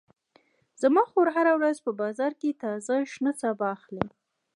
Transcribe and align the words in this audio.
زما 0.81 1.03
خور 1.11 1.27
هره 1.35 1.53
ورځ 1.59 1.77
په 1.85 1.91
بازار 2.01 2.31
کې 2.39 2.59
تازه 2.63 2.95
شنه 3.11 3.31
سابه 3.41 3.65
اخلي 3.75 4.07